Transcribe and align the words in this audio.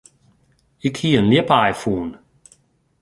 Ik 0.87 0.95
hie 1.01 1.17
in 1.19 1.29
ljipaai 1.31 1.73
fûn. 1.81 2.09